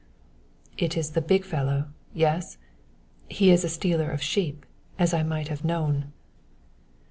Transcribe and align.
"It 0.79 0.97
is 0.97 1.11
the 1.11 1.21
big 1.21 1.45
fellow 1.45 1.89
yes? 2.11 2.57
He 3.29 3.51
is 3.51 3.63
a 3.63 3.69
stealer 3.69 4.09
of 4.09 4.19
sheep, 4.23 4.65
as 4.97 5.13
I 5.13 5.21
might 5.21 5.49
have 5.49 5.63
known." 5.63 6.11